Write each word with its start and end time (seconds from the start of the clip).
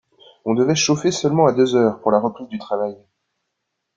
On 0.45 0.55
devait 0.55 0.73
chauffer 0.73 1.11
seulement 1.11 1.45
à 1.45 1.53
deux 1.53 1.75
heures, 1.75 2.01
pour 2.01 2.09
la 2.09 2.17
reprise 2.17 2.47
du 2.47 2.57
travail. 2.57 2.97